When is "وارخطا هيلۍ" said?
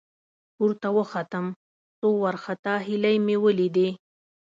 2.21-3.15